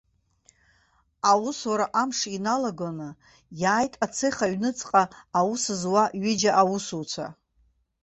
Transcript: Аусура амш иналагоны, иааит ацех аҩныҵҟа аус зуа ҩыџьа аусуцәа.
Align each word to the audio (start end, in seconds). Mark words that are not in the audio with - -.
Аусура 1.31 1.85
амш 2.01 2.19
иналагоны, 2.37 3.09
иааит 3.61 3.93
ацех 4.05 4.37
аҩныҵҟа 4.45 5.03
аус 5.39 5.63
зуа 5.79 6.03
ҩыџьа 6.21 6.51
аусуцәа. 6.61 7.27